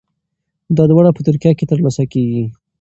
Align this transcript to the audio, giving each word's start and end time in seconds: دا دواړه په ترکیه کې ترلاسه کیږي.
دا 0.77 0.83
دواړه 0.91 1.09
په 1.13 1.21
ترکیه 1.27 1.53
کې 1.57 1.69
ترلاسه 1.71 2.03
کیږي. 2.11 2.43